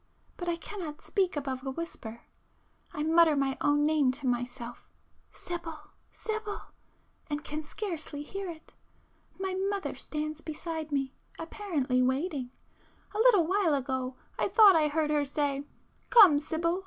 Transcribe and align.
But 0.35 0.49
I 0.49 0.55
cannot 0.55 1.03
speak 1.03 1.37
above 1.37 1.63
a 1.63 1.69
whisper,—I 1.69 3.03
mutter 3.03 3.35
my 3.35 3.55
own 3.61 3.83
name 3.83 4.11
to 4.13 4.25
myself 4.25 4.89
'Sibyl! 5.31 5.91
Sibyl!' 6.11 6.71
and 7.27 7.43
can 7.43 7.61
scarcely 7.61 8.23
hear 8.23 8.49
it. 8.49 8.73
My 9.37 9.53
mother 9.53 9.93
stands 9.93 10.41
beside 10.41 10.91
me,—apparently 10.91 12.01
waiting;—a 12.01 12.47
little 13.19 13.45
while 13.45 13.75
ago 13.75 14.15
I 14.39 14.47
thought 14.47 14.75
I 14.75 14.87
heard 14.87 15.11
her 15.11 15.23
say 15.23 15.65
'Come, 16.09 16.39
Sibyl! 16.39 16.79